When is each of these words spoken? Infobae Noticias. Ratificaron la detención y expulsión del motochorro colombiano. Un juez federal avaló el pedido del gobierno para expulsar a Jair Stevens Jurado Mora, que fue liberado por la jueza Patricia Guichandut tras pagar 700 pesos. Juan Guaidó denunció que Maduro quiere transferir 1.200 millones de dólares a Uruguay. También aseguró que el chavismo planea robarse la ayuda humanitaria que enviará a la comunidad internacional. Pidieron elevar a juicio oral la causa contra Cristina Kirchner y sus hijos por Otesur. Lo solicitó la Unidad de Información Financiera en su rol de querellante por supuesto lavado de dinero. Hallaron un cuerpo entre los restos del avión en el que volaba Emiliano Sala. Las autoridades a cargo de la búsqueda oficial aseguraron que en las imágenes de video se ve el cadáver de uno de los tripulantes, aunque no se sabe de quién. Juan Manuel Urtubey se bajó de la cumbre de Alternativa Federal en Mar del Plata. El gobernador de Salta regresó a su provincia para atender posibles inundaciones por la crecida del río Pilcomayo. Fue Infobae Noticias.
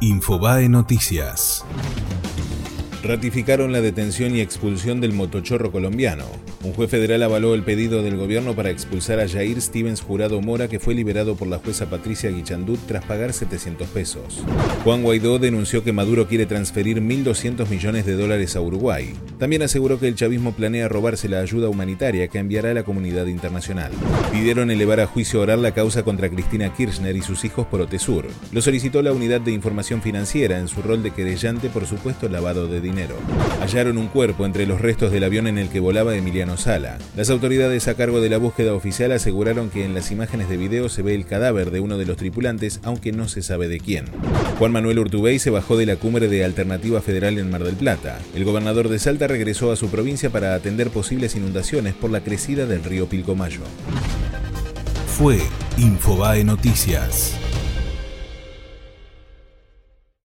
Infobae 0.00 0.68
Noticias. 0.68 1.64
Ratificaron 3.02 3.70
la 3.70 3.80
detención 3.80 4.34
y 4.34 4.40
expulsión 4.40 5.00
del 5.00 5.12
motochorro 5.12 5.70
colombiano. 5.70 6.24
Un 6.64 6.72
juez 6.72 6.90
federal 6.90 7.22
avaló 7.22 7.54
el 7.54 7.62
pedido 7.62 8.02
del 8.02 8.16
gobierno 8.16 8.56
para 8.56 8.70
expulsar 8.70 9.20
a 9.20 9.28
Jair 9.28 9.60
Stevens 9.60 10.00
Jurado 10.00 10.40
Mora, 10.40 10.66
que 10.66 10.80
fue 10.80 10.94
liberado 10.94 11.36
por 11.36 11.46
la 11.46 11.58
jueza 11.58 11.88
Patricia 11.88 12.28
Guichandut 12.30 12.80
tras 12.88 13.04
pagar 13.04 13.32
700 13.32 13.86
pesos. 13.90 14.42
Juan 14.82 15.04
Guaidó 15.04 15.38
denunció 15.38 15.84
que 15.84 15.92
Maduro 15.92 16.26
quiere 16.26 16.46
transferir 16.46 17.00
1.200 17.00 17.68
millones 17.68 18.04
de 18.04 18.16
dólares 18.16 18.56
a 18.56 18.60
Uruguay. 18.60 19.14
También 19.38 19.62
aseguró 19.62 20.00
que 20.00 20.08
el 20.08 20.16
chavismo 20.16 20.50
planea 20.50 20.88
robarse 20.88 21.28
la 21.28 21.38
ayuda 21.38 21.68
humanitaria 21.68 22.26
que 22.26 22.38
enviará 22.38 22.72
a 22.72 22.74
la 22.74 22.82
comunidad 22.82 23.26
internacional. 23.26 23.92
Pidieron 24.32 24.72
elevar 24.72 24.98
a 24.98 25.06
juicio 25.06 25.40
oral 25.40 25.62
la 25.62 25.72
causa 25.72 26.02
contra 26.02 26.28
Cristina 26.28 26.74
Kirchner 26.74 27.14
y 27.14 27.22
sus 27.22 27.44
hijos 27.44 27.64
por 27.68 27.80
Otesur. 27.80 28.26
Lo 28.50 28.60
solicitó 28.60 29.02
la 29.02 29.12
Unidad 29.12 29.40
de 29.40 29.52
Información 29.52 30.02
Financiera 30.02 30.58
en 30.58 30.66
su 30.66 30.82
rol 30.82 31.04
de 31.04 31.12
querellante 31.12 31.68
por 31.68 31.86
supuesto 31.86 32.28
lavado 32.28 32.66
de 32.66 32.80
dinero. 32.80 32.87
Hallaron 33.60 33.98
un 33.98 34.08
cuerpo 34.08 34.46
entre 34.46 34.66
los 34.66 34.80
restos 34.80 35.12
del 35.12 35.24
avión 35.24 35.46
en 35.46 35.58
el 35.58 35.68
que 35.68 35.80
volaba 35.80 36.14
Emiliano 36.14 36.56
Sala. 36.56 36.98
Las 37.16 37.30
autoridades 37.30 37.88
a 37.88 37.94
cargo 37.94 38.20
de 38.20 38.30
la 38.30 38.38
búsqueda 38.38 38.74
oficial 38.74 39.12
aseguraron 39.12 39.70
que 39.70 39.84
en 39.84 39.94
las 39.94 40.10
imágenes 40.10 40.48
de 40.48 40.56
video 40.56 40.88
se 40.88 41.02
ve 41.02 41.14
el 41.14 41.26
cadáver 41.26 41.70
de 41.70 41.80
uno 41.80 41.98
de 41.98 42.06
los 42.06 42.16
tripulantes, 42.16 42.80
aunque 42.82 43.12
no 43.12 43.28
se 43.28 43.42
sabe 43.42 43.68
de 43.68 43.80
quién. 43.80 44.06
Juan 44.58 44.72
Manuel 44.72 44.98
Urtubey 44.98 45.38
se 45.38 45.50
bajó 45.50 45.76
de 45.76 45.86
la 45.86 45.96
cumbre 45.96 46.28
de 46.28 46.44
Alternativa 46.44 47.00
Federal 47.00 47.38
en 47.38 47.50
Mar 47.50 47.64
del 47.64 47.76
Plata. 47.76 48.18
El 48.34 48.44
gobernador 48.44 48.88
de 48.88 48.98
Salta 48.98 49.26
regresó 49.26 49.70
a 49.72 49.76
su 49.76 49.88
provincia 49.88 50.30
para 50.30 50.54
atender 50.54 50.90
posibles 50.90 51.36
inundaciones 51.36 51.94
por 51.94 52.10
la 52.10 52.20
crecida 52.20 52.66
del 52.66 52.84
río 52.84 53.08
Pilcomayo. 53.08 53.60
Fue 55.06 55.38
Infobae 55.76 56.44
Noticias. 56.44 57.47